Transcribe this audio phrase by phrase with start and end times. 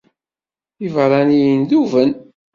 [0.85, 2.11] Iberraniyen duben.